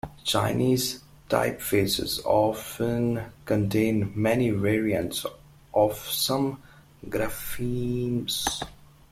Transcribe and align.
Chinese 0.23 1.03
typefaces 1.29 2.21
often 2.25 3.23
contain 3.45 4.11
many 4.15 4.49
variants 4.49 5.27
of 5.75 5.95
some 6.09 6.59
graphemes. 7.07 8.63